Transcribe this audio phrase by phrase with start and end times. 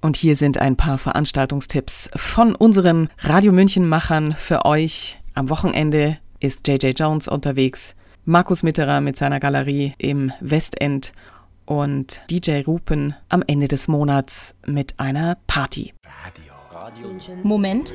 [0.00, 5.18] Und hier sind ein paar Veranstaltungstipps von unseren Radio München Machern für euch.
[5.34, 11.12] Am Wochenende ist JJ Jones unterwegs, Markus Mitterer mit seiner Galerie im Westend
[11.64, 15.94] und DJ Rupen am Ende des Monats mit einer Party.
[16.04, 16.52] Radio.
[16.70, 17.18] Radio.
[17.42, 17.94] Moment.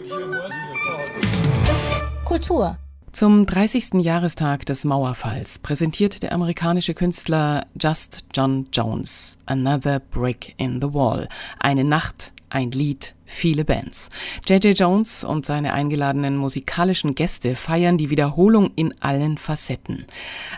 [2.26, 2.78] Kultur.
[3.14, 4.02] Zum 30.
[4.02, 11.30] Jahrestag des Mauerfalls präsentiert der amerikanische Künstler Just John Jones Another Brick in the Wall.
[11.60, 14.12] Eine Nacht, ein Lied, viele Bands.
[14.48, 20.06] JJ Jones und seine eingeladenen musikalischen Gäste feiern die Wiederholung in allen Facetten.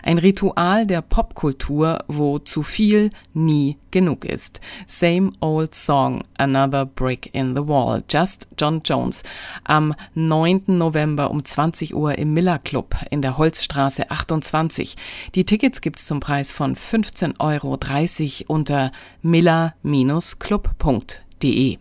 [0.02, 4.60] Ein Ritual der Popkultur, wo zu viel nie genug ist.
[4.86, 8.04] Same old song, another brick in the wall.
[8.10, 9.22] Just John Jones.
[9.64, 10.64] Am 9.
[10.66, 14.96] November um 20 Uhr im Miller Club in der Holzstraße 28.
[15.34, 17.78] Die Tickets gibt's zum Preis von 15,30 Euro
[18.54, 18.92] unter
[19.22, 21.78] miller-club.de.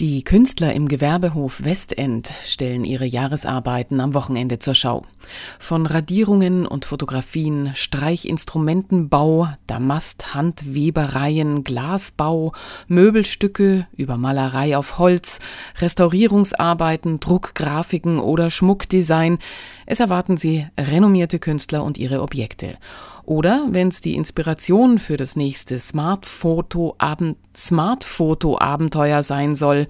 [0.00, 5.04] Die Künstler im Gewerbehof Westend stellen ihre Jahresarbeiten am Wochenende zur Schau.
[5.58, 12.52] Von Radierungen und Fotografien, Streichinstrumentenbau, Damast, Handwebereien, Glasbau,
[12.86, 15.40] Möbelstücke über Malerei auf Holz,
[15.80, 19.38] Restaurierungsarbeiten, Druckgrafiken oder Schmuckdesign.
[19.90, 22.76] Es erwarten Sie renommierte Künstler und ihre Objekte.
[23.24, 29.88] Oder wenn es die Inspiration für das nächste Smart-Foto-Abenteuer Smart sein soll,